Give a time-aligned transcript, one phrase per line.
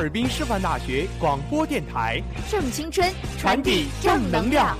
[0.00, 3.06] 尔滨师范大学广播电台，正青春，
[3.38, 4.78] 传递正能量。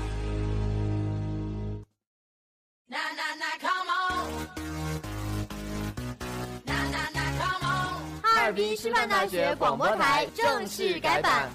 [8.23, 11.51] 哈尔滨师范大学广播台正式改版。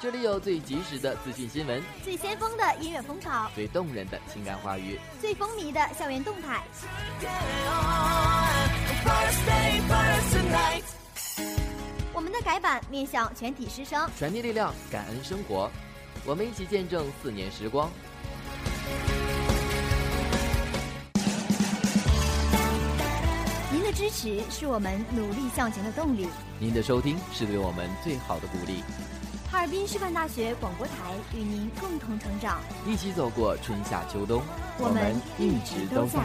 [0.00, 6.62] 这里有最及时的资讯新闻，最先锋的音乐风潮，最动人的情感话语，最风靡的校园动态。
[12.12, 15.68] 我们的改版面向全体师生，传递力量，感恩生活。
[16.24, 17.90] 我们一起见证四年时光。
[23.94, 26.26] 支持是我们努力向前的动力。
[26.58, 28.82] 您的收听是对我们最好的鼓励。
[29.50, 30.92] 哈尔滨师范大学广播台
[31.32, 34.42] 与您共同成长，一起走过春夏秋冬，
[34.78, 36.20] 我们一直都在。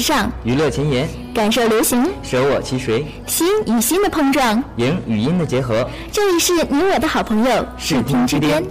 [0.00, 4.64] 时尚，娱乐前沿，感受流行，舍我其谁，心与心的碰撞。
[4.76, 5.86] 影与音的结合。
[6.10, 8.64] 这里是你我的好朋友视听之巅。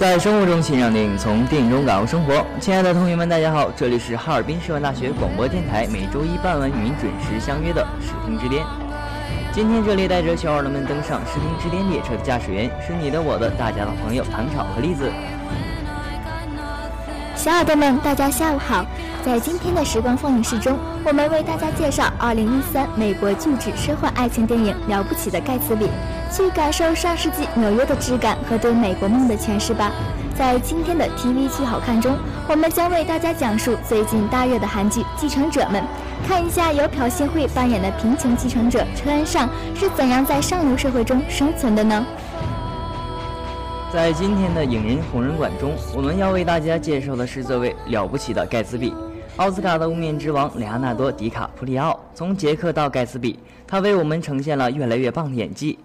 [0.00, 2.42] 在生活中欣赏电影，从电影中感悟生活。
[2.58, 8.64] 亲爱的同学们，大家好，这里是哈尔滨师范大学广播电台，每周一傍晚与您准时相约的视听之巅。
[9.52, 15.04] 今天这里带着小耳朵们登上视听之巅列车的驾驶员是你的、我的、大家的朋友唐朝和栗子。
[17.42, 18.84] 小耳朵们，大家下午好。
[19.24, 25.86] 在今天的时光放映室中，我们为大家介绍2013美国巨制科幻爱情电影《了不起的盖茨比》，
[26.36, 29.90] 去感受上世纪纽约的质感和对美国梦的诠释吧。
[30.36, 32.14] 在今天的 TV 剧好看中，
[32.46, 35.82] 我们将为大家讲述最近大热的韩剧《继承者们》，
[36.28, 42.04] 看一下由朴信惠扮演的贫穷继承者车恩尚是怎样在上流社会中生存的呢？
[43.92, 48.94] 在今天的影人红人馆中，我们要为大家介绍的是这位了不起的盖茨比。
[49.36, 55.76] 奥斯卡的无冕之王莱昂纳多·迪卡普里奥，从杰克到盖茨比，他为我们呈现了越来越棒的演技。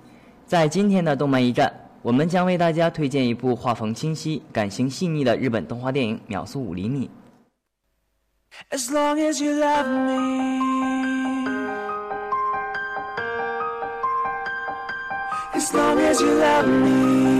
[0.45, 1.73] 在今天的动漫驿站，
[2.03, 7.09] 我们将为大家推荐一部画风清晰、感情细腻的日本动画电影《秒速五厘米》。
[8.77, 10.61] As long as you love me,
[15.55, 17.34] as long as you love me.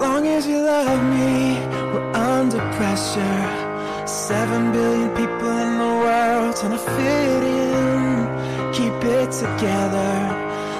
[0.00, 1.58] Long as you love me,
[1.92, 3.42] we're under pressure.
[4.06, 8.26] Seven billion people in the world trying to fit in.
[8.72, 10.14] Keep it together.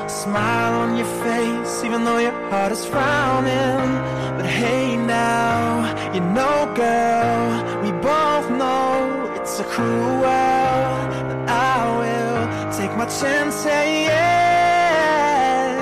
[0.08, 3.90] Smile on your face, even though your heart is frowning.
[4.36, 11.10] But hey now, you know, girl, we both know it's a cruel world.
[11.28, 15.76] But I will take my chance, say yes.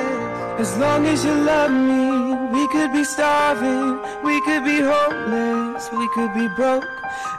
[0.60, 2.13] As long as you love me.
[2.64, 6.88] We could be starving, we could be homeless, we could be broke.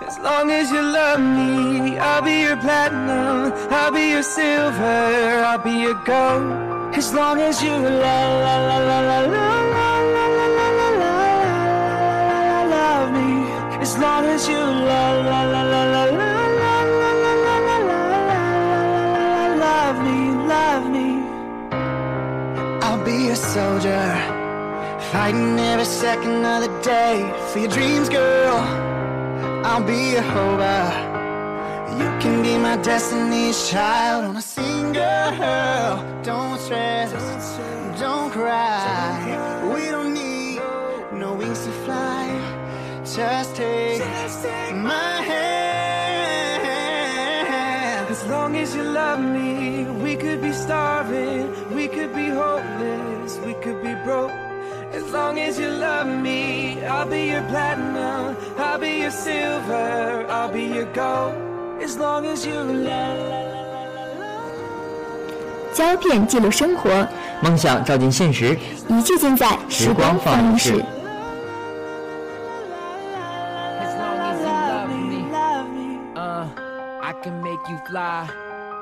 [0.08, 4.86] As long as you love me, I'll be your platinum, I'll be your silver,
[5.50, 6.94] I'll be your gold.
[6.94, 11.10] As long as you la la la la la la la la la la la
[12.46, 13.50] la love me.
[13.82, 17.98] As long as you la la la la la la la la la la la
[19.34, 20.20] la love me,
[20.54, 21.10] love me.
[22.86, 24.45] I'll be a soldier.
[25.16, 27.16] Fighting every second of the day
[27.50, 28.58] for your dreams, girl.
[29.64, 30.92] I'll be your hover.
[32.00, 34.94] You can be my destiny's child on a single.
[34.94, 37.14] Girl Don't stress,
[37.98, 39.16] don't cry.
[39.74, 40.60] We don't need
[41.14, 42.28] no wings to fly.
[43.06, 44.02] Just take
[44.76, 46.66] my hand.
[48.10, 53.15] As long as you love me, we could be starving, we could be homeless,
[55.36, 60.64] long as you love me, I'll be your platinum, I'll be your silver, I'll be
[60.64, 61.36] your gold.
[61.84, 63.44] As long as you love.
[65.74, 67.06] 胶片记录生活，
[67.42, 70.82] 梦想照进现实，一切尽在时光放映室。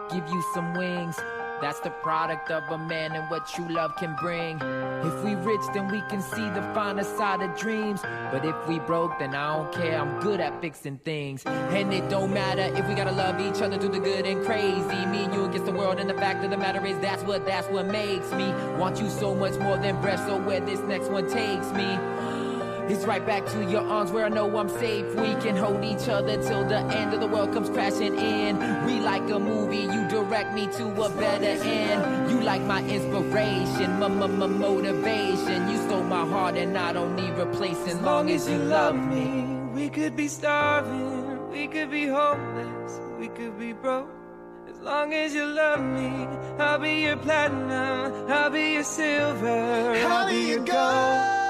[0.10, 1.15] Give you some wings.
[1.63, 4.58] That's the product of a man and what true love can bring.
[4.58, 8.01] If we rich, then we can see the finer side of dreams.
[8.01, 9.98] But if we broke, then I don't care.
[9.98, 11.46] I'm good at fixing things.
[11.46, 15.05] And it don't matter if we gotta love each other through the good and crazy.
[15.05, 17.46] Me and you against the world, and the fact of the matter is that's what
[17.46, 20.27] that's what makes me want you so much more than breath.
[20.27, 22.42] So where this next one takes me.
[22.89, 25.05] It's right back to your arms where I know I'm safe.
[25.15, 28.57] We can hold each other till the end of the world comes crashing in.
[28.85, 32.29] We like a movie, you direct me to a better end.
[32.29, 35.69] You like my inspiration, my my, my motivation.
[35.69, 37.87] You stole my heart and I don't need replacing.
[37.87, 43.29] As long as you love me, we could be starving, we could be homeless, we
[43.29, 44.09] could be broke.
[44.69, 46.27] As long as you love me,
[46.59, 51.42] I'll be your platinum, I'll be your silver, I'll be your gold.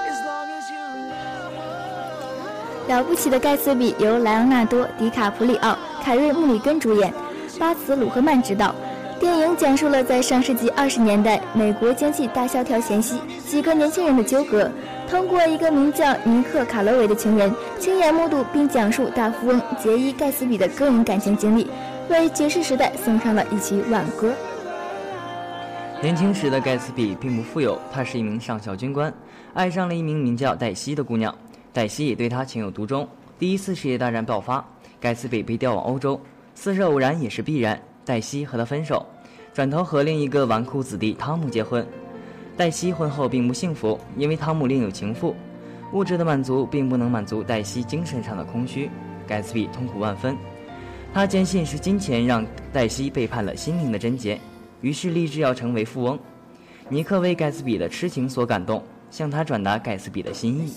[2.87, 7.13] 了不起的盖茨比由莱昂纳多·迪卡普里奥、凯瑞·穆里根主演，
[7.57, 8.75] 巴茨·鲁赫曼执导。
[9.19, 14.69] 电影讲述了在上世纪二十年代美国经济大萧条前夕，几个年轻人的纠葛。
[15.09, 21.69] 通过一个名叫尼克·卡罗维的情人，亲眼目睹并讲述大富翁杰伊·盖茨比的个人感情经历，
[22.09, 24.33] 为爵士时代送上了一曲挽歌。
[26.01, 29.13] 年轻时的盖茨比并不富有，他是一名上校军官，
[29.53, 31.33] 爱上了一名名叫黛西的姑娘。
[31.73, 33.07] 黛西也对他情有独钟。
[33.39, 34.63] 第一次世界大战爆发，
[35.01, 36.21] 盖茨比被调往欧洲，
[36.53, 37.81] 似是偶然也是必然。
[38.05, 39.05] 黛西和他分手，
[39.53, 41.85] 转头和另一个纨绔子弟汤姆结婚。
[42.55, 45.35] 黛西婚后并不幸福，因为汤姆另有情妇。
[45.93, 48.89] 物质的满足并不能满足黛西精神上的空虚，
[49.27, 50.37] 盖茨比痛苦万分。
[51.13, 54.39] 他坚信是金钱让黛西背叛了心灵的贞洁，
[54.81, 56.19] 于是立志要成为富翁。
[56.89, 60.73] 尼克为盖茨比的痴情所感动，向他转达盖茨比的心意。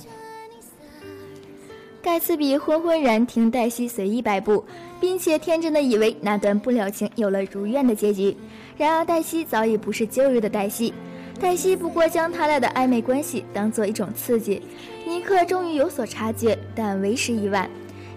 [2.06, 4.64] 盖茨比昏昏然听黛西随意摆布，
[5.00, 8.34] 并且天真的以为那段不了情有了如愿的结局。
[8.76, 10.94] 然而黛西早已不是旧日的黛西，
[11.40, 14.62] 黛西不过将他俩的暧昧关系当做一种刺激。
[15.04, 17.68] 尼克终于有所察觉，但为时已晚。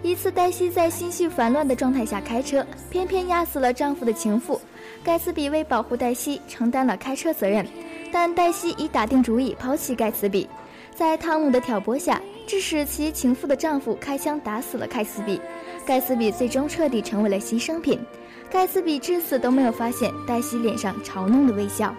[0.04, 4.62] 一次，黛西在心绪烦乱的状态下开车，偏偏压死了丈夫的情妇。
[5.04, 7.66] 盖茨比为保护黛西承担了开车责任，
[8.12, 10.48] 但黛西已打定主意抛弃盖茨比。
[11.00, 15.40] 在汤姆的挑拨下，致使其情妇的丈夫开枪打死了盖茨比。
[15.86, 17.98] 盖茨比最终彻底成为了牺牲品。
[18.52, 21.96] 盖茨比至死都没有发现黛西脸上嘲弄的微笑。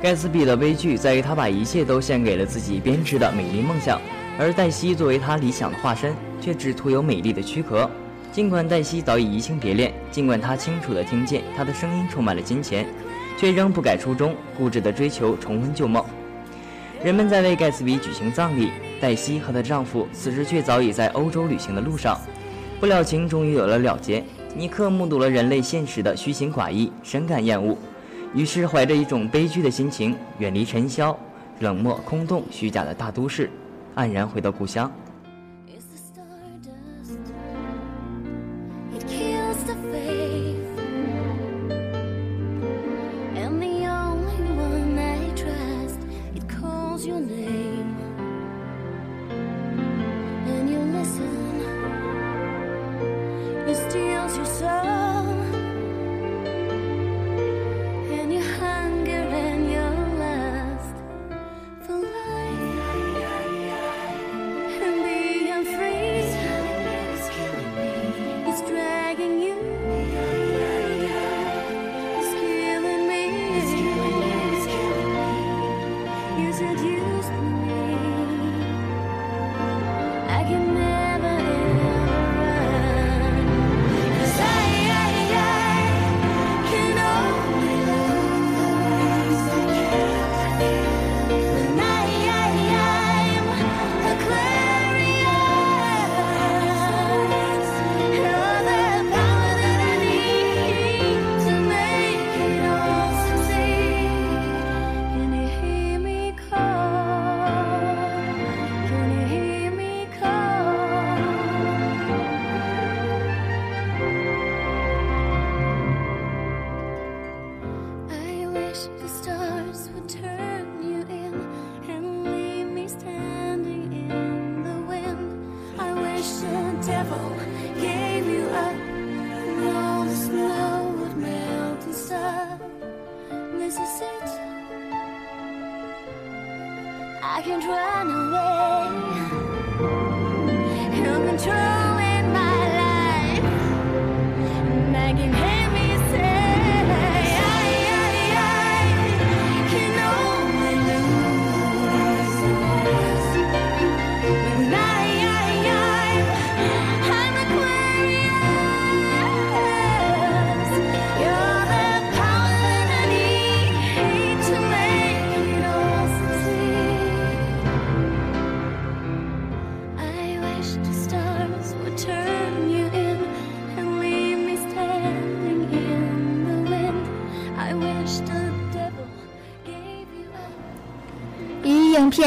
[0.00, 4.00] 盖茨比的悲剧在于他把一切都献给了自己编织的美丽梦想。
[4.38, 7.90] 而黛西作为他理想的化身，却只图有美丽的躯壳。
[8.30, 12.86] 尽管黛西早已移情别恋，尽管他清楚地听见他的声音充满了金钱，
[13.36, 16.04] 却仍不改初衷，固执地追求重温旧梦。
[17.04, 22.16] 人们在为盖茨比举行葬礼，黛西和她丈夫此时却早已在欧洲旅行的路上。
[22.78, 24.22] 不了情终于有了了结。
[24.54, 27.76] 尼克目睹了人类现实的虚情寡义，深感厌恶，
[28.32, 31.18] 于是怀着一种悲剧的心情，远离尘嚣、
[31.58, 33.50] 冷漠、空洞、虚假的大都市。
[33.96, 34.90] 黯然回到故乡。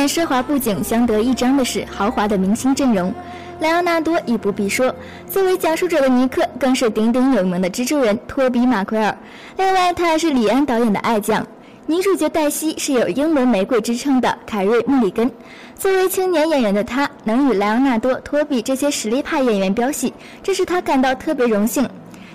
[0.07, 3.13] 奢华布景相得益彰的是豪华的明星阵容，
[3.59, 4.93] 莱昂纳多亦不必说，
[5.29, 9.17] 作为讲述者的尼克更是鼎鼎有名的蜘蛛人托比马奎尔。
[9.57, 11.45] 另外，他还是李安导演的爱将。
[11.87, 15.31] 女主角黛西是有英伦玫瑰之称的凯瑞·穆里根。
[15.77, 21.87] 作为青年演员的她，能与莱昂纳多、托比这些实力派演员飙戏，这是她感到特别荣幸。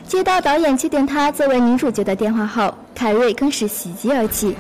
[0.07, 4.55] 接到导演确定她作为女主角的电话后，凯瑞更是喜极而泣。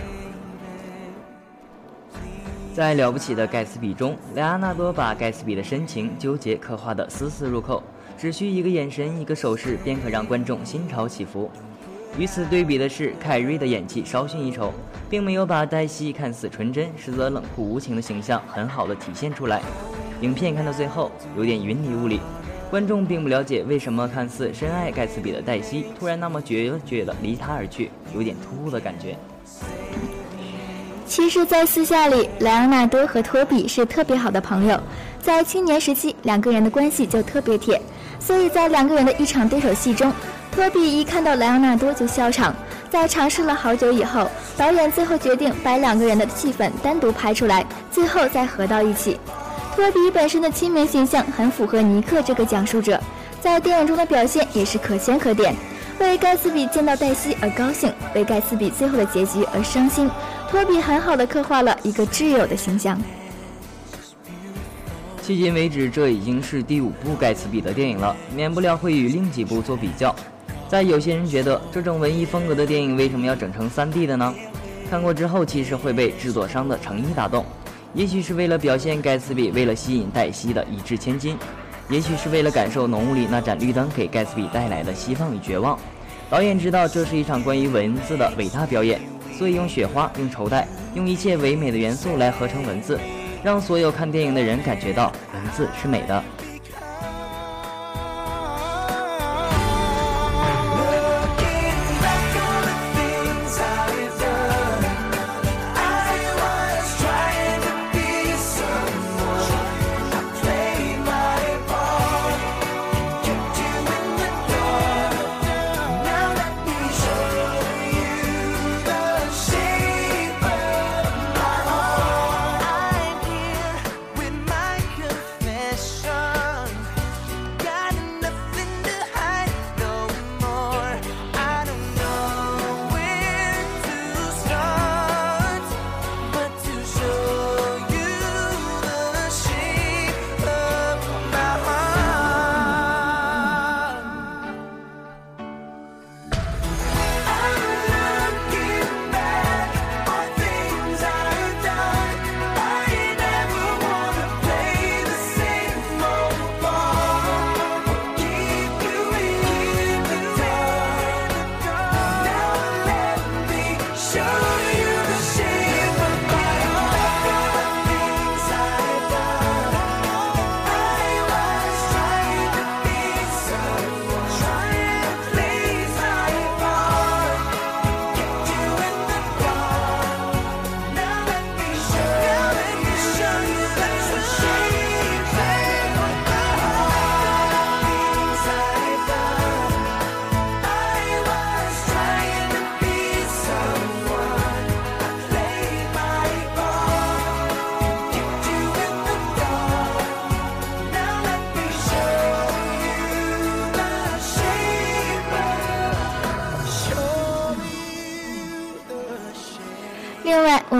[2.80, 7.82] 在了不起的盖茨比中，莱昂纳多把盖茨比的深情纠结刻画得丝丝入扣，
[8.16, 11.50] 只需一个眼神、一个手势，便可让观众心潮起伏。
[12.16, 14.72] 与此对比的是，凯瑞的演技稍逊一筹，
[15.10, 19.60] 并没有把黛西看似纯真，实则冷酷无情的形象很好的体现出来。
[20.22, 22.18] 影片看到最后有点云里雾里，
[22.70, 29.18] 观众并不了解为什么看似深爱盖茨比的黛西突然那么决绝的离他而去，有点突兀的感觉。
[31.10, 34.80] 其实，在私下里，莱昂纳多和托比是特别好的朋友，
[35.20, 37.82] 在青年时期，两个人的关系就特别铁，
[38.20, 40.12] 所以在两个人的一场对手戏中，
[40.52, 42.54] 托比一看到莱昂纳多就笑场，
[42.88, 49.18] 在尝试了好久以后，导演最后决定把两个人的戏份单独拍出来，最后再合到一起。
[49.74, 53.00] 托比本身的亲民形象很符合尼克这个讲述者，
[53.40, 55.56] 在电影中的表现也是可圈可点。
[55.98, 60.08] 为盖茨比见到黛西而高兴，为盖茨比最后的结局而伤心。
[60.50, 63.00] 托比很好的刻画了一个挚友的形象。
[65.22, 70.12] 迄今为止，这已经是第五部盖茨比的电影了，免不了会与另几部做比较。
[70.68, 74.34] 在有些人觉得，这种文艺风格的电影为什么要整成 3D 的呢？
[74.90, 77.46] 看过之后，其实会被制作商的诚意打动。
[77.94, 81.38] 也许是为了表现盖茨比为了吸引黛西的一掷千金，
[81.88, 85.78] 也许是为了感受浓雾里那盏绿灯给盖茨比带来的希望与绝望。
[86.28, 89.00] 导演知道这是一场关于文字的伟大表演，
[89.40, 93.00] 所以用雪花、用绸带、用一切唯美的元素来合成文字，
[93.42, 96.22] 让所有看电影的人感觉到文字是美的。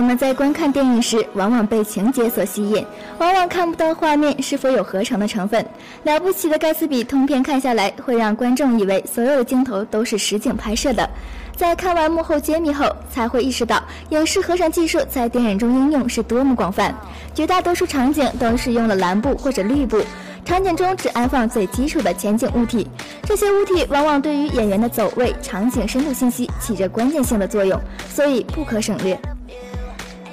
[0.01, 2.83] 我们在观看电影时，往往被情节所吸引，
[3.19, 5.63] 往往看不到画面是否有合成的成分。
[6.03, 11.07] 了不起的盖茨比通篇看下来，会让观众以为所有的镜头都是实景拍摄的。
[11.55, 16.91] 在看完幕后揭秘后，才会意识到影视合成技术在电影中应用是多么广泛。
[17.35, 20.01] 绝大多数场景都是用了蓝布或者绿布，
[20.43, 22.87] 场景中只安放最基础的前景物体，
[23.21, 29.15] 这些物体往往对于演员的走位、场景深度信息起着关键性的作用，所以不可省略。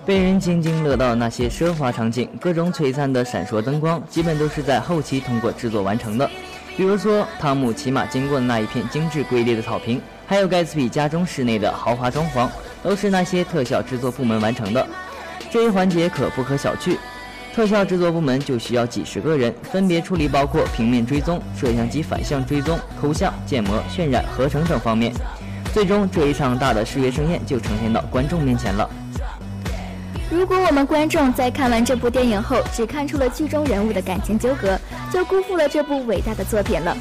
[0.09, 6.31] 被人津津乐道那些奢华场景，各种璀璨的闪烁灯光，基本都是在后期通过制作完成的。
[6.79, 12.49] 比如说，汤姆骑马经过的那一片精致瑰丽的草坪，还有盖茨比家中室内的豪华装潢，
[12.83, 14.87] 都是那些特效制作部门完成的。
[15.51, 16.97] 这一环节可不可小觑，
[17.55, 25.13] 特效制作部门就需要几十个人，分别处理包括平面追踪、摄像机反向追踪、抠像、建模、渲染、合成等方面。
[25.75, 28.89] 最终，这一场大的视觉盛宴就呈现到观众面前了。
[30.31, 34.79] 如果我们观众在看完这部电影后，只看出了剧中人物的感情纠葛，
[35.11, 36.95] 就辜负了这部伟大的作品了。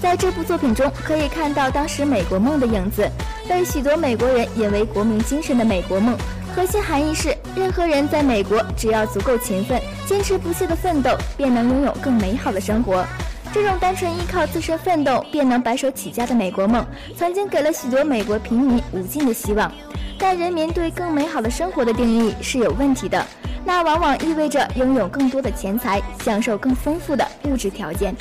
[0.00, 3.08] 在这部作品中，可以看到当时美国梦的影子，
[3.48, 6.18] 被许多美国人引为国民精神的美国梦。
[6.56, 13.04] 核心含义是，任何人在美国，只要足够勤奋、坚持不懈的奋斗，便能拥有更美好的生活。
[13.54, 16.84] 这种单纯依靠自身奋斗便能白手起家的美国梦，
[17.16, 19.70] 曾经给了许多美国平民无尽的希望。
[20.22, 23.26] 但人民对更美好的生活的定义是有问题的，
[23.64, 28.14] 那往往意味着拥有更多的钱财，享受更丰富的物质条件。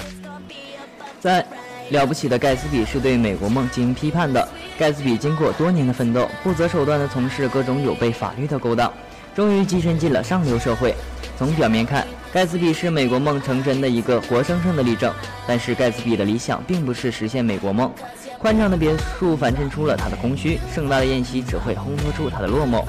[1.19, 1.45] 在
[1.91, 4.45] 了不起的盖茨比是对美国梦进行批判的。
[4.79, 8.91] 盖茨比经过多年的奋斗，不择手段地从事各种有悖法律的勾当，
[9.35, 10.95] 终于跻身进了上流社会。
[11.37, 15.13] 从表面看，盖茨比是美国梦成真的一个活生生的例证。
[15.45, 17.93] 但是盖茨比的理想并不是实现美国梦。
[18.41, 22.83] 宽敞的别墅反衬出了他的空虚，盛大的宴席只会烘托出他的落寞。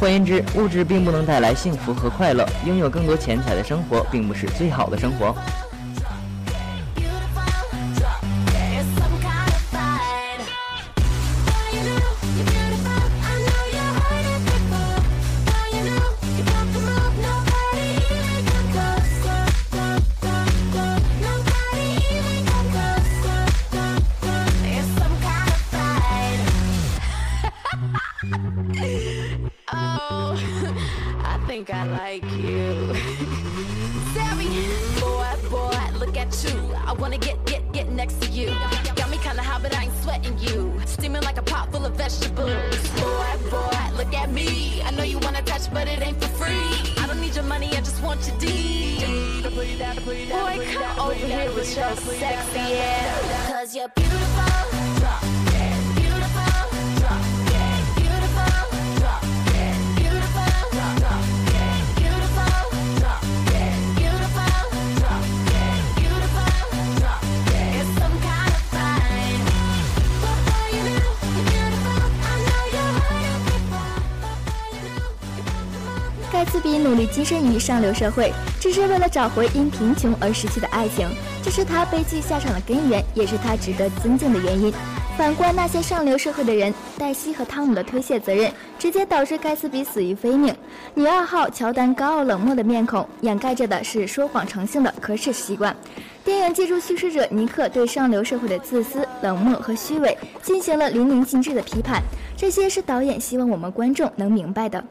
[0.00, 5.32] 换言之，物质并不能带来幸福和快乐，拥有更多钱财的生活并不是最好的生活。
[50.10, 53.39] Boy, come over here with your sexy ass.
[76.82, 81.08] 努力跻身于上流社会，只是为了找回因贫穷而失去的爱情，
[81.42, 84.72] 这是他悲剧下场的根源，也是他值得尊敬的原因。
[85.18, 90.54] 反观那些上流社会的人，黛西和汤姆的推卸责任，直接导致盖茨比死于非命。
[90.94, 95.76] 女二号乔丹高傲冷漠的面孔，掩盖着的是说谎成性的可耻习惯。
[96.24, 102.02] 电影借助叙事者尼克对上流社会的自私、冷漠和虚伪进行了淋漓尽致的批判，
[102.34, 104.82] 这些是导演希望我们观众能明白的。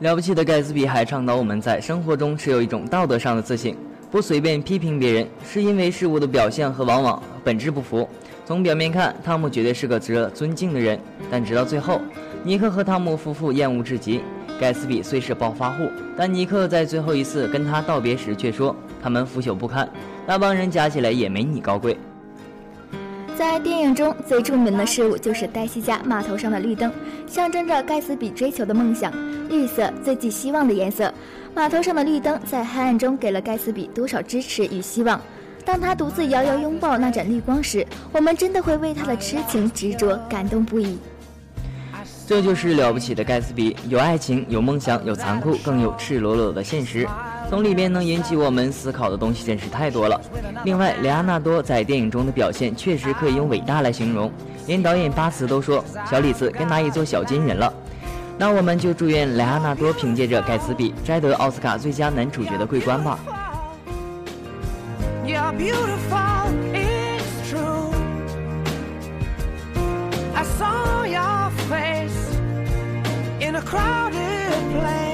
[0.00, 3.74] 了不起的盖茨比还倡导我们在生活中持有一种道德上的自信，
[4.10, 8.06] 不随便批评别人，是因为事物的表现和往往本质不符。
[8.44, 11.98] 从表面看，汤姆绝对是个值得尊敬的人，但直到最后，
[12.44, 14.20] 尼克和汤姆夫妇厌恶至极。
[14.60, 19.88] 盖茨比虽是暴发户，但尼克在最后一次跟他道别时却说他们腐朽不堪，
[20.26, 21.98] 那帮人加起来也没你高贵。
[23.36, 26.90] 在电影中最著名的事物就是黛西家码头上的绿灯，
[27.26, 29.12] 象征着盖茨比追求的梦想。
[29.50, 31.12] 绿色最具希望的颜色，
[31.54, 35.20] 码头上的绿灯在黑暗中给了盖茨比多少支持与希望。
[35.66, 40.96] 当他独自遥遥拥抱那盏绿光时，我们真的会为他的痴情执着感动不已。
[42.26, 47.06] 这就是了不起的盖茨比，有爱情，有梦想，有残酷，更有赤裸裸的现实。
[47.48, 50.20] 从里边能引起我们思考的东西真是太多了。
[50.64, 54.32] 另外，莱昂纳多在电影中的表现确实可以用伟大来形容，
[54.66, 57.72] 连导演巴茨都说小李子该拿一座小金人了。
[58.36, 63.20] 那我们就祝愿莱昂纳多凭借着盖茨比摘得奥斯卡最佳男主角的桂冠吧。
[65.24, 66.35] You're beautiful,
[73.66, 75.05] crowded place,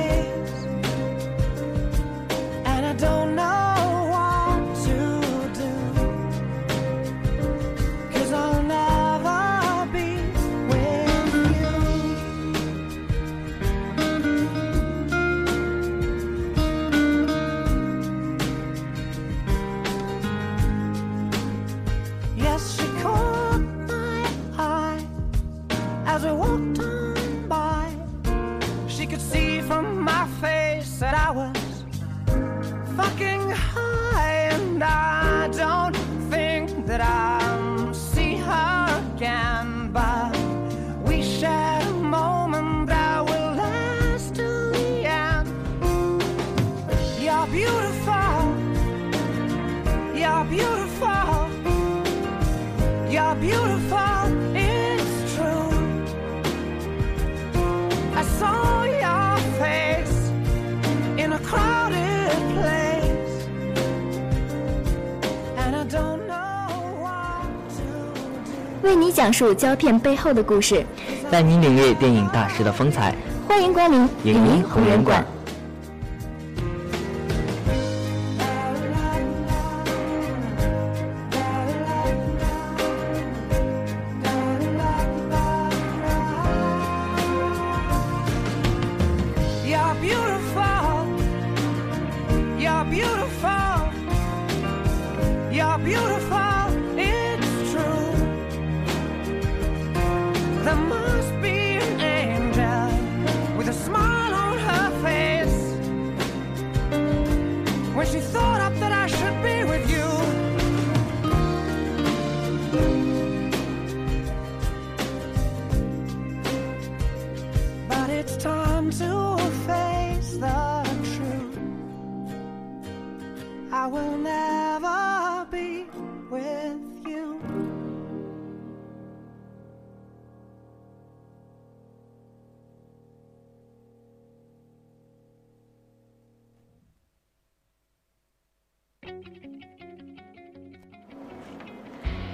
[69.22, 70.84] 讲述胶片背后的故事，
[71.30, 73.14] 带您领略电影大师的风采。
[73.46, 75.24] 欢迎光临影音红人馆。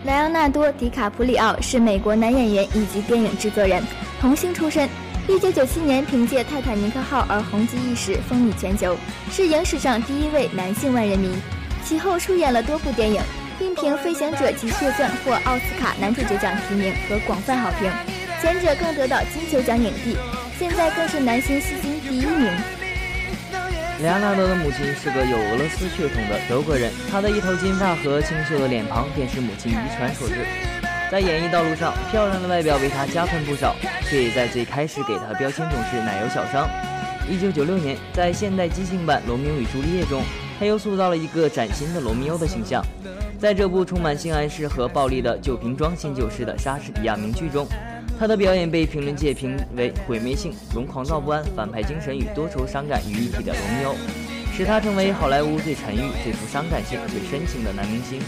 [0.08, 3.84] 莱昂纳多·迪卡普里奥是美国男演员以及电影制作人，
[4.18, 4.88] 童星出身。
[5.28, 8.96] 1997年凭借《泰坦尼克号》而红极一时，风靡全球，
[9.30, 11.28] 是影史上第一位男性万人迷。
[11.84, 13.20] 其后出演了多部电影，
[13.58, 17.92] 并凭《飞行者》及《血钻》获奥斯卡男主角奖提名和广泛好评，
[18.40, 20.16] 前者更得到金球奖影帝，
[20.58, 22.50] 现在更是男星戏金第一名。
[24.00, 30.46] 莱昂纳多的母亲是个有俄罗斯血统的德国人，他的一头金发和清秀的脸庞便是母亲遗传所致。
[31.10, 33.74] 在演艺道路上，漂亮的外表为他加分不少，
[34.08, 36.64] 却也在最开始给他标签总是奶油小生。
[37.28, 40.22] 一九九六年，在现代激情版《罗密欧与朱丽叶》中，
[40.60, 42.80] 他又塑造了一个崭新的罗密欧的形象。
[43.36, 47.66] 在这部充满性暗示和暴力的旧瓶装新酒式的莎士比亚名剧中。
[48.18, 53.94] 他的表演被评论界评为毁灭性、容狂躁不安、反派精神与多愁伤感于一体的罗密欧，
[54.56, 58.20] 使他成为好莱坞最沉郁、最富伤感性、最深情的男明星。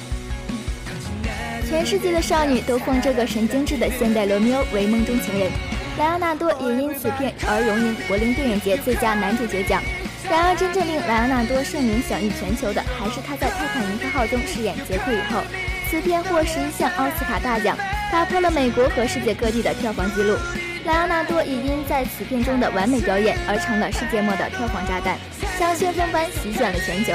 [1.68, 5.50] 全世界的少女都奉这个神经质的现代罗密欧为梦中情人，
[5.98, 9.82] 莱昂纳多也因此片而荣膺柏林电影节最佳男主角奖。
[10.30, 15.42] 然而，真正令莱昂纳多盛名享誉全球的，还是他在《泰坦尼克号》中饰演杰克以后，
[15.90, 17.76] 此片获十一项奥斯卡大奖。
[18.12, 20.36] 打破了美国和世界各地的票房纪录，
[20.84, 25.16] 莱昂纳多也因在此片中的完美表演而成了世界末的票房炸弹，
[25.58, 27.12] 像旋风般席卷了全球。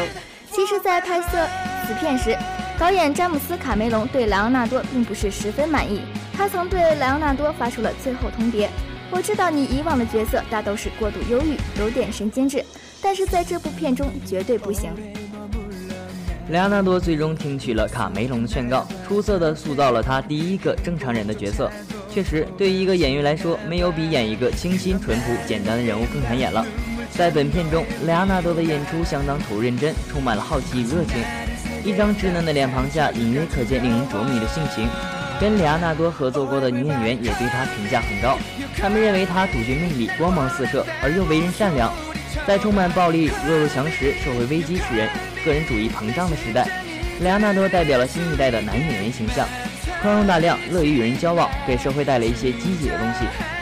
[0.51, 1.27] 其实，在拍摄
[1.85, 2.37] 此片时，
[2.79, 6.01] 导演詹姆斯·卡梅隆对莱昂纳多并不是十分满意，
[6.33, 8.69] 他曾对莱昂纳多发出了最后通牒
[9.11, 12.63] ：“我知道你以往的角色大都是过度忧郁，有点神经质，
[13.01, 14.91] 但是在这部片中绝对不行。”
[16.49, 21.71] 莱昂纳多最终听取了卡梅隆的劝告，出色地塑造了他第一个正常人的角色。
[22.07, 26.63] 确实，对于一个演员来说，没有比演一个清新淳朴、简单的人物更难演了。
[27.09, 31.17] 在本片中，莱昂纳多的演出相当投入认真，充满了好奇与热情。
[31.83, 34.87] 一张稚嫩的脸庞下，隐约可见令人着迷的性情。
[35.41, 38.37] 跟莱昂纳多合作过的女演员也对他评价很高，
[38.77, 41.91] 他们认为他独具魅力、光芒四射，而又为人善良。
[42.47, 45.09] 在充满暴力、弱肉强食、社会危机使人。
[45.45, 46.67] 个人主义膨胀的时代，
[47.21, 49.47] 莱昂纳多代表了新一代的男演员形象，
[50.01, 53.54] 宽容大量，乐于与人交往，给社会带来一些积极的东西。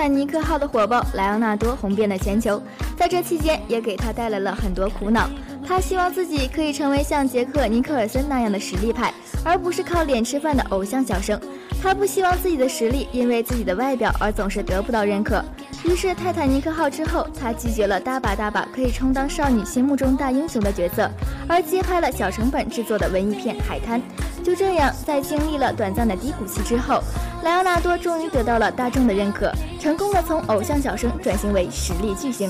[0.00, 2.58] 泰坦尼克号的火爆，莱昂纳多红遍了全球，
[2.96, 5.28] 在这期间也给他带来了很多苦恼。
[5.62, 9.12] 他希望自己可以成为像杰克尼克尔森那样的实力派，
[9.44, 11.38] 而不是靠脸吃饭的偶像小生。
[11.82, 15.44] 他不希望自己的实力因为自己的外表而总是得不到认可。
[15.84, 21.10] 于是，泰坦尼克号之后，他拒绝了大把大把可以充当少女心目中大英雄的角色，
[21.46, 24.00] 而接拍了小成本制作的文艺片《海滩》。
[24.42, 27.02] 就这样，在经历了短暂的低谷期之后，
[27.44, 32.48] 莱昂纳多终于得到了大众的认可，成功的从偶像小生转型为实力巨星。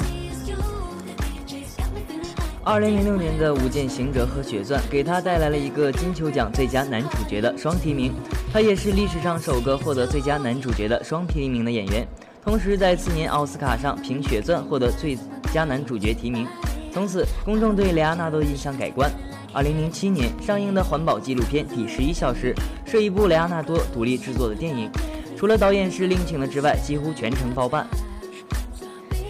[2.62, 8.12] 二零零六年的《舞剑行者》和《血钻》给他带来了一个金球奖最佳男主角的双提名，
[8.52, 12.06] 他也是历史上首个获得最佳男主角的双提名的演员。
[12.44, 15.18] 同时，在次年奥斯卡上凭《血钻》获得最
[15.52, 16.46] 佳男主角提名，
[16.92, 19.10] 从此公众对莱昂纳多印象改观。
[19.52, 22.54] 二零零七年上映的环保纪录片《第十一小时》
[22.90, 24.88] 是一部莱昂纳多独立制作的电影，
[25.36, 27.84] 除了导演是另请的之外，几乎全程包办。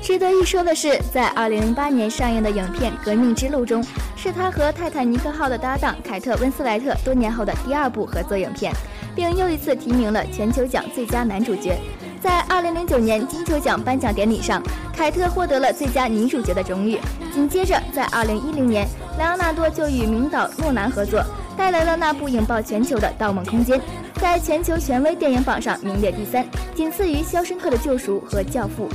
[0.03, 3.83] 值得一说的是，在二零零八年上映的影片《革命之路》中，
[4.15, 8.75] 是他和泰坦尼克号的搭档凯特温斯莱特多年后的第二部合作影片，
[9.15, 11.79] 并又一次提名了全球奖最佳男主角。
[12.21, 14.63] 在二零零九年金球奖颁奖典礼上，
[14.95, 16.99] 凯特获得了最佳女主角的荣誉。
[17.33, 18.87] 紧接着，在二零一零年，
[19.19, 21.25] 莱昂纳多就与名导诺兰合作，
[21.57, 23.79] 带来了那部引爆全球的《盗梦空间》，
[24.21, 28.87] 在全球权威电影榜上名列第三，仅次于《肖申克的救赎》和《教父》。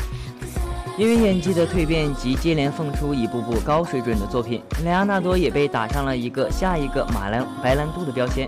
[0.96, 8.48] 因为演技的蜕变及接连放出一部部高水准的作品，莱昂纳多也被打上了一个下一个马兰白兰度的标签。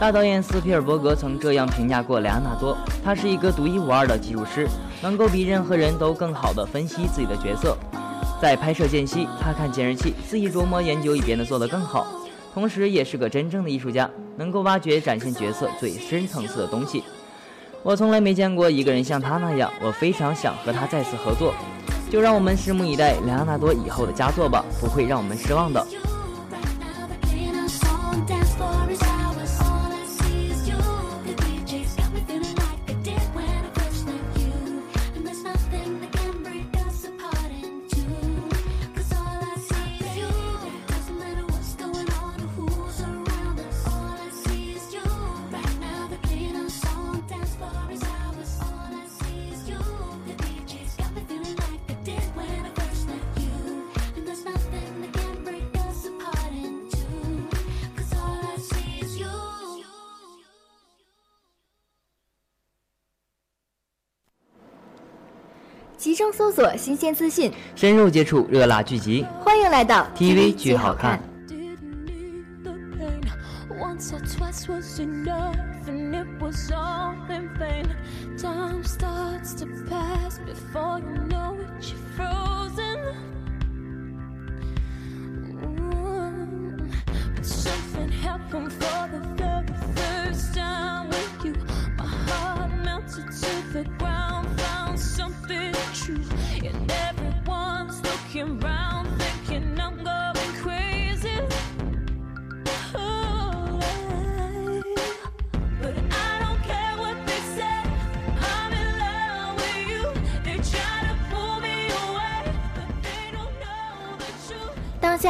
[0.00, 4.68] 大导演斯皮尔伯格曾这样评价过莱昂纳多：他是一个独一无二的技术师，
[5.02, 7.76] 能够比任何人都更好地分析自己的角色。
[8.40, 12.06] 在拍摄间隙，他看监视器，自己琢磨研究，以便的做得更好。
[12.54, 17.02] 同时，也是个真正的艺术家，能够挖掘、展现角色最深层次的东西。
[17.82, 21.52] 我从来没见过一个人像他那样，我非常想和他再次合作。
[22.08, 25.84] 就让我们拭目以待莱昂纳多以后的佳作吧，不会让我们失望的。
[66.18, 69.24] 集中搜索新鲜资讯，深入接触热辣剧集。
[69.40, 71.22] 欢迎来到 TV 剧好看。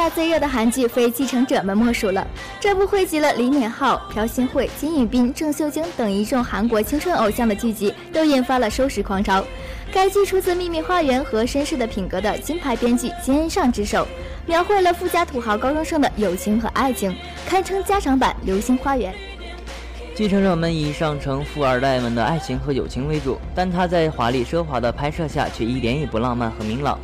[0.09, 2.25] 最热的韩剧非《继承者们》莫属了。
[2.59, 9.43] 这部汇集了李敏镐、朴信惠、金宇彬、郑秀晶等一众韩国青春偶像的剧集，都引发了收视狂潮。
[9.91, 14.07] 该剧出自《秘密花园》和绅士的品格的金牌编剧金恩尚之手，
[14.45, 17.15] 描绘了富家土豪高中生的友情和爱情，
[17.47, 19.11] 堪称加长版《流星花园》。
[20.15, 26.99] 继承者们以上承富二代们的爱情和友情为主，但他在华丽奢华的拍摄下却一点也不浪漫和明朗。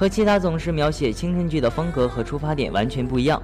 [0.00, 3.42] 和其他总是描写青春剧的风格和出发点完全不一样。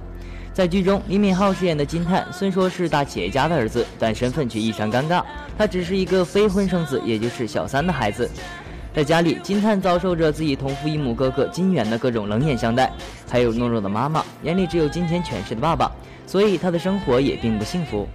[0.51, 5.23] 在剧中，李敏镐饰演的金泰虽说是大企业家的儿子，但身份却异常尴尬。
[5.55, 8.27] 他只是一个非婚生子，也就是小三的孩子。
[8.91, 12.91] 在家里，金泰遭受着自己同父异母哥哥金元的各种冷眼相待，
[13.29, 15.91] 还有懦弱的妈妈，眼里只有金钱权势的爸爸，
[16.25, 18.07] 所以他的生活也并不幸福。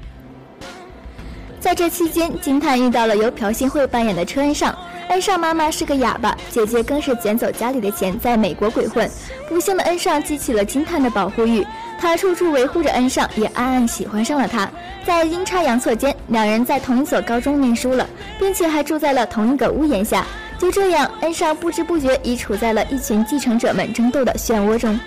[1.63, 4.77] 在这期间，金叹遇到了由朴信惠扮演的车恩尚。
[5.11, 9.09] 恩尚妈妈是个哑巴，姐姐更是捡走家里的钱，在美国鬼混。
[9.49, 11.65] 不幸的恩尚激起了金叹的保护欲，
[12.01, 14.69] 他处处维护着恩尚，也暗暗喜欢上了他。
[15.07, 18.09] 在阴差阳错间，两人在同一所高中念书了，
[18.41, 20.27] 并且还住在了同一个屋檐下。
[20.59, 24.99] 就这样，恩尚不知不觉已处在了一群继承者们争斗的漩涡中。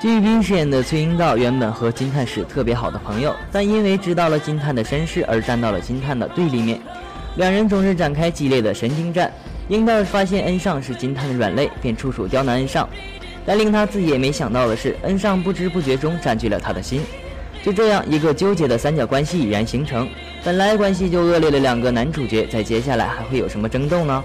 [0.00, 6.80] 金宇彬饰演的崔英道原本和金泰是特别好的朋友，但因为知道了金泰的身世而站到了金泰的对立面。
[7.34, 9.32] 两人总是展开激烈的神经战。
[9.66, 12.88] 英道发现恩尚是金泰的软肋，便出手刁难恩尚。
[13.44, 17.00] 但令他自己也没想到的是，恩尚不知不觉中占据了他的心。
[17.64, 20.08] 就这样，一个纠结的三角关系已然形成。
[20.44, 24.22] 本来关系就恶劣的两个男主角，在接下来还会有什么争斗呢？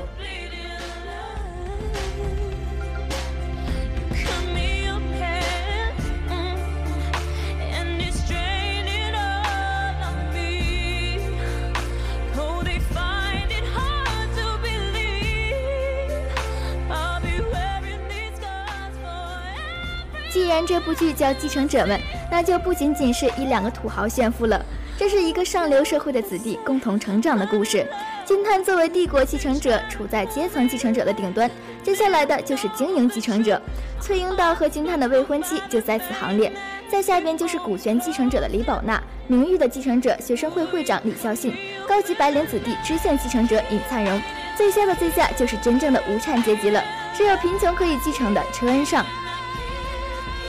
[20.95, 21.97] 剧叫《继承者们》，
[22.31, 24.63] 那就不仅仅是一两个土豪炫富了，
[24.97, 27.85] 这是一个上流社会的子弟共同成长的故事。
[28.25, 31.49] 金叹作为帝国继承者，处在阶层继承者的顶端，
[31.83, 33.61] 接下来的就是经营继承者。
[33.99, 36.51] 崔英道和金叹的未婚妻就在此行列，
[36.89, 41.53] 在下边就是股权继承者的李宝娜，名誉的继承者学生会会长李孝信，
[41.85, 44.21] 高级白领子弟支线继承者尹灿荣，
[44.55, 46.81] 最下的最下就是真正的无产阶级了，
[47.13, 49.05] 只有贫穷可以继承的车恩尚。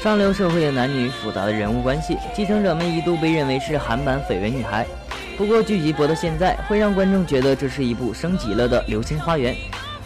[0.04, 4.84] 上流社会的男女复杂的人物关系，继承者们一度被认为是韩版《绯闻女孩》。
[5.34, 9.54] 不过剧集播到现在，会让观众觉得这是一部升级了的《流星花园》。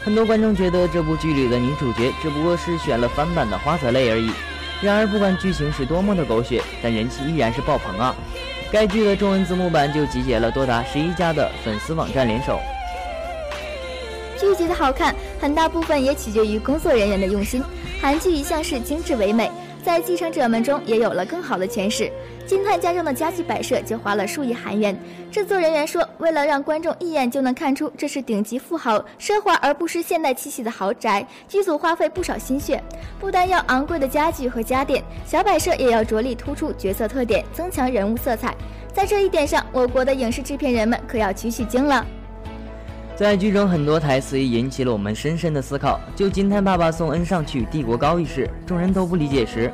[0.00, 4.30] 很多观众觉得这部剧里的女主角只不过是选了翻版的花泽类而已。
[4.80, 8.14] 然而，不管剧情是多么的狗血，但人气依然是爆棚啊！
[8.70, 12.60] 该剧的中文字幕版就集结了多达十一家的粉丝网站联手。
[14.38, 17.60] 剧集的好看，很大部分也取决于工作人员的用心。
[18.00, 19.50] 韩剧一向是精致唯美，
[19.88, 22.12] 在继承者们中也有了更好的诠释。
[22.46, 24.94] 金探家中的家具摆设就花了数亿韩元。
[25.32, 32.84] 制作人员说，为了让观众一眼就能看出这是顶级富豪、奢华而不失现代气息的豪宅，剧组花费不少心血。
[33.18, 38.54] 不单要昂贵的家具和家电，小摆设也要着力突出角色特点，增强人物色彩。
[38.92, 42.06] 在这一点上，我国的影视制片人们可要取取经了。
[43.18, 45.98] 在剧中，很多台词也引起了我们深深的思考。
[46.14, 49.68] 就金探爸爸送恩上去帝国高一事，众人都不理解时。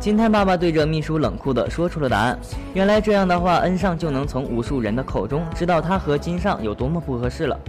[0.00, 2.38] 金探爸爸对着秘书冷酷地说出了答案。
[2.72, 7.60] 原来这样的话，恩上就能从无数人的口中知道他和金上有多么不合适了。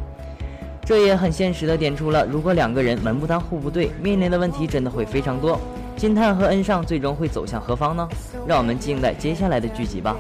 [0.86, 5.59] 这也很现实的点出了，如果两个人门不当户不对，面临的问题真的会非常多。
[5.97, 8.07] 金探和恩上最终会走向何方呢？
[8.47, 10.15] 让我们静待接下来的剧集吧。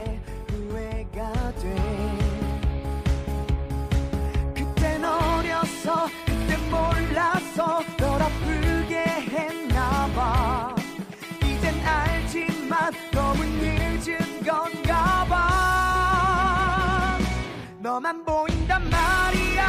[17.87, 19.63] 만 보인단 말이야.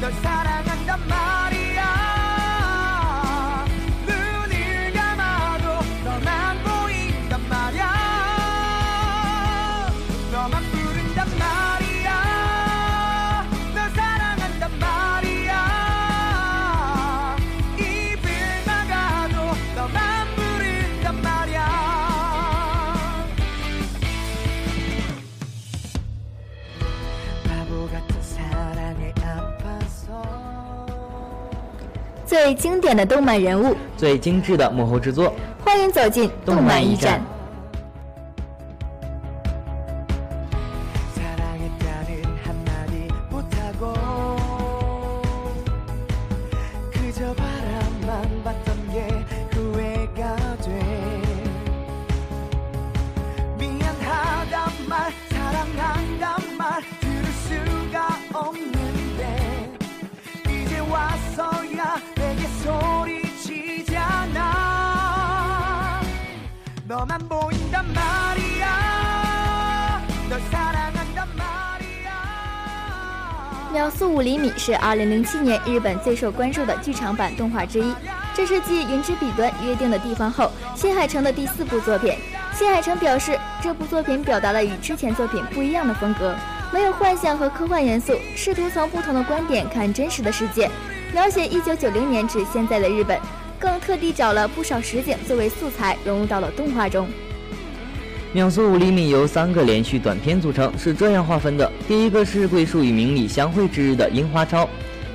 [0.00, 1.41] 널 사랑한단 말이야
[32.42, 35.32] 最经典的动漫人物，最精致的幕后制作，
[35.64, 37.24] 欢迎走进动漫驿站。
[74.64, 77.92] 是2007年日本最受关注的剧场版动画之一，
[78.32, 82.14] 这是继《云之彼端》约定的地方后，新海诚的第四部作品。
[82.54, 86.32] 新海诚表示，这部作品表达了与之前作品不一样的风格，
[86.72, 90.70] 没有幻想和科幻元素，试图从不同的观点看真实的世界，
[91.12, 93.18] 描写1990年至现在的日本，
[93.58, 97.08] 更特地找了不少实景作为素材融入到了动画中。
[98.34, 104.66] 秒速五厘米由三个连续短片组成，是这样划分的：第一个是桂树与明里相会之日的樱花超，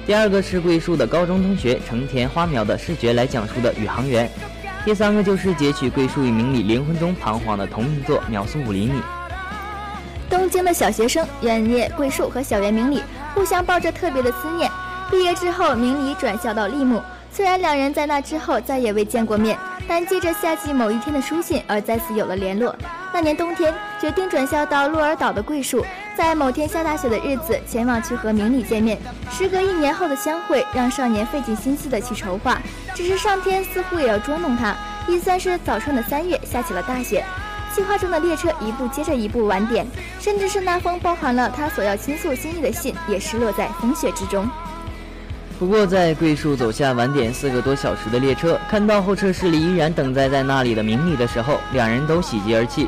[0.06, 4.30] 第二个是桂树的高中同学成田花苗的视觉来讲述的宇航员，
[4.86, 9.00] 第三个就是截取桂树与明里灵魂中彷徨的同名作《秒速五厘米》。
[10.30, 13.02] 东京的小学生远叶桂树和小原明里
[13.34, 14.70] 互相抱着特别的思念。
[15.10, 17.02] 毕业之后，明里转校到立木，
[17.32, 19.58] 虽然两人在那之后再也未见过面，
[19.88, 22.76] 但借着夏季某一天的书信而再次有了联络。
[23.14, 25.84] 那年冬天，决定转校到鹿儿岛的桂树，
[26.16, 28.98] 在某天下大雪的日子前往去和明里见面。
[29.32, 32.62] 时隔一年后的相会，让少年费尽心思的去筹划。
[32.94, 34.76] 只是上天似乎也要捉弄他，
[35.08, 37.24] 一算是早春的三月，下起了大雪。
[37.74, 39.86] 计划中的列车一步接着一步晚点，
[40.20, 44.48] 甚至是那封包含了他所要倾诉心意的信，也失落在风雪之中。
[45.60, 52.88] 不过，在桂树走下晚点四个多小时的列车，看到候车室里依然等待在那里的明里的时候，两人都喜极而泣。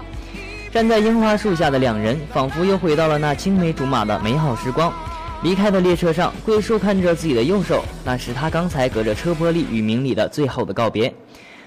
[0.72, 4.93] 站在樱花树下的两人，仿佛又回到了那青梅竹马的美好时光。
[5.41, 11.11] 离开的列车上，桂树看着自己的右手，那是他刚才隔着车玻璃与明里的最后的告别。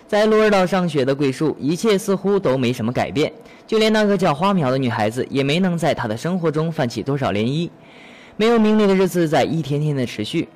[0.07, 3.33] 在鹿儿岛上学的桂树，一切似乎都没什么改变，
[3.67, 7.69] 就连那个叫花苗的女孩子，也没能在他的生活中泛起多少涟漪。
[8.37, 10.49] 没有明里的日子在一天天的持续。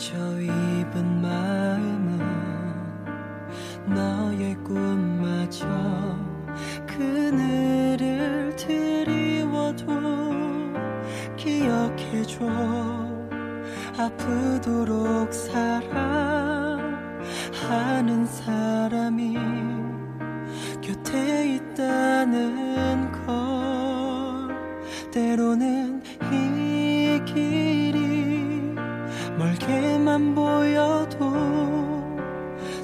[0.00, 2.18] 저 입은 마음은
[3.84, 5.66] 너의 꿈마저
[6.86, 9.84] 그늘을 드리워도
[11.36, 12.46] 기억해줘.
[13.98, 16.80] 아프도록 사랑하는
[18.24, 19.36] 사람이
[20.80, 23.28] 곁에 있다는 걸
[25.10, 25.79] 때로는
[30.19, 31.31] 멀게만 보여도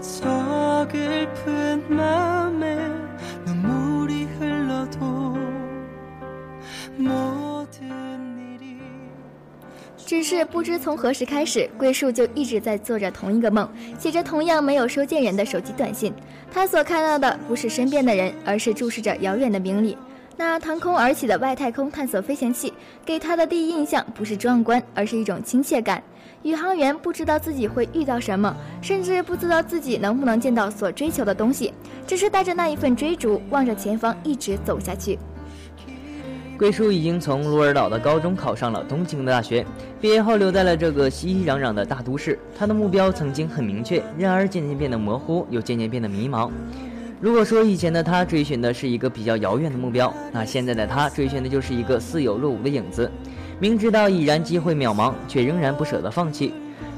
[0.02, 2.90] 서글픈 맘에
[3.46, 5.36] 눈물이 흘러도
[6.98, 7.80] 모든
[8.38, 8.78] 일이
[9.98, 13.70] 只是不知从何时开始，桂树就一直在做着同一个梦，
[14.00, 16.14] 写着同样没有收件人的手机短信。
[16.50, 19.98] 他所看到的不是身边的人，而是注视着遥远的明里。
[20.38, 22.74] 那腾空而起的外太空探索飞行器，
[23.06, 26.02] 给他的第一印象不是壮观，而是一种亲切感。
[26.43, 31.73] 宇航员不知道自己会遇到什么，甚至不知道自己能不能见到所追求的东西，
[32.07, 35.19] 只是带着那一份追逐，望着前方一直走下去。
[36.57, 39.67] 桂树已经从鹿儿岛的高中考上了东京的大学，
[40.01, 42.39] 毕业后留在了这个熙熙攘攘的大都市。
[42.57, 46.51] 他的目标曾经很明确，然而渐渐变得模糊，又渐渐变得迷茫。
[47.21, 53.11] 如果说以前的他追寻的是一个比较遥远的目标，那现在的他追寻的就是一个似有若无的影子。
[53.59, 56.53] 明知道已然机会渺茫，却仍然不舍得放弃。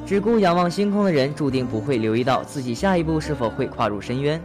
[0.04, 4.40] 只顾仰望星空的人，注定不会留意到自己下一步是否会跨入深渊。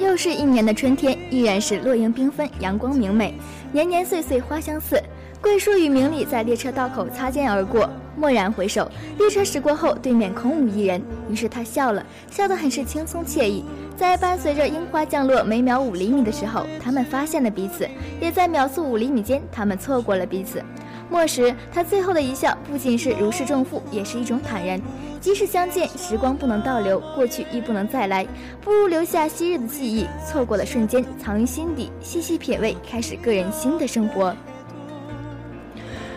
[0.00, 3.34] 又是一年的春天，依然是落英缤纷，阳光明媚，
[3.70, 5.00] 年年岁岁花相似。
[5.40, 11.00] 桂树与明里在列车道口擦肩而过，蓦然回首，列车驶过后，对面空无一人。
[11.30, 13.62] 于是他笑了，笑得很是轻松惬意。
[13.96, 17.86] 在伴随着樱花降落每秒五厘米的时候，他们发现了彼此；
[18.20, 20.62] 也在秒速五厘米间，他们错过了彼此。
[21.08, 24.80] 末时，他最后的一笑不仅是如释重负，也是一种坦然。
[25.20, 28.26] 即使相见，时光不能倒流，过去亦不能再来，
[28.60, 34.34] 不如留下昔日的记忆，错过了瞬间，藏于心底，细细品味，开始个人新的生活。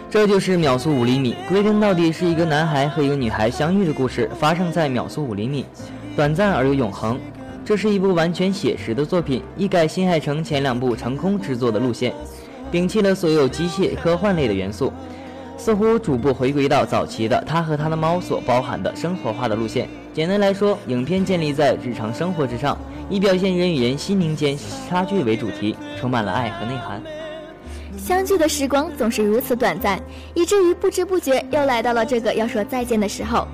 [0.10, 1.36] 这就是秒速五厘米。
[1.48, 5.66] 归根到底，是一个男孩和一个女孩相遇的故事，发生在秒速五厘米，
[6.16, 7.20] 短暂而又永恒。
[7.68, 12.13] 这是一部完全写实的作品，一改新海诚前两部成空制作的路线，
[12.72, 14.93] 摒弃了所有机械科幻类的元素，
[15.57, 19.86] 似乎逐步回归到早期的他和他的猫所包含的生活化的路线。
[20.13, 22.78] 简单来说，影片建立在日常生活之上，
[23.09, 24.57] 以表现人与人心灵间
[24.88, 27.03] 差距为主题，充满了爱和内涵。
[27.97, 29.99] 相聚的时光总是如此短暂，
[30.34, 33.45] 以至于不知不觉又来到了这个要说再见的时候。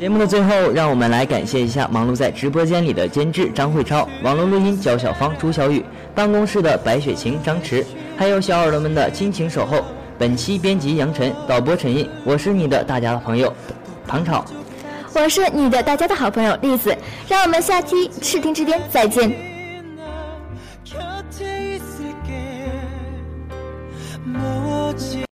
[0.00, 5.84] 节目的最后，让我们来感谢一下忙碌在直播间里的监制张慧超、网络录音焦小芳、朱小雨、
[6.14, 7.84] 办公室的白雪晴、张弛，
[8.16, 9.84] 还有小耳朵们的亲情守候。
[10.18, 13.52] 本期编辑杨晨，导播陈印，我是你的大家的朋友
[14.06, 14.42] 唐朝，
[15.12, 16.96] 我是你的大家的好朋友栗子。
[17.28, 19.30] 让我们下期视听之巅再见。